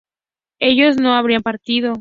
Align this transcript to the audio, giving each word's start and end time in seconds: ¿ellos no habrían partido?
¿ellos 0.59 0.97
no 0.97 1.13
habrían 1.13 1.43
partido? 1.43 1.89